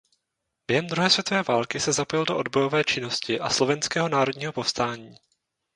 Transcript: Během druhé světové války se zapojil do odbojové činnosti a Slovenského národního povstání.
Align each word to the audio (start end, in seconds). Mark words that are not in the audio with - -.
Během 0.67 0.87
druhé 0.87 1.09
světové 1.09 1.43
války 1.43 1.79
se 1.79 1.93
zapojil 1.93 2.25
do 2.25 2.37
odbojové 2.37 2.83
činnosti 2.83 3.39
a 3.39 3.49
Slovenského 3.49 4.09
národního 4.09 4.53
povstání. 4.53 5.15